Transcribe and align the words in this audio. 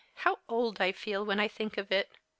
How 0.15 0.39
old 0.49 0.81
I 0.81 0.93
feel 0.93 1.23
when 1.23 1.39
I 1.39 1.47
think 1.47 1.77
of 1.77 1.91
it 1.91 2.09